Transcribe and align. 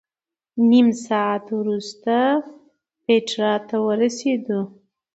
نیم 0.69 0.87
ساعت 1.05 1.45
وروسته 1.59 2.15
پېټرا 3.03 3.53
ته 3.67 3.75
ورسېدو. 3.87 4.61